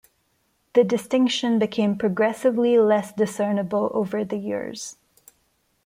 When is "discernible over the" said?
3.13-4.37